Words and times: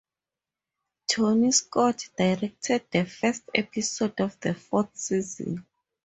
Tony 1.05 1.51
Scott 1.51 2.09
directed 2.17 2.87
the 2.89 3.05
first 3.05 3.43
episode 3.53 4.19
of 4.19 4.39
the 4.39 4.55
fourth 4.55 4.97
season. 4.97 5.63